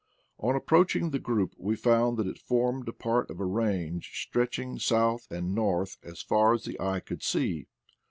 [0.39, 5.27] On approaching the group we found that it formed part of a range stretching south
[5.31, 7.67] and north as far as the eye could see.